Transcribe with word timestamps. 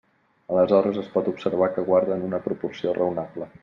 Aleshores 0.53 0.97
es 1.03 1.11
pot 1.17 1.29
observar 1.33 1.69
que 1.77 1.87
guarden 1.93 2.29
una 2.33 2.43
proporció 2.51 3.01
raonable. 3.03 3.55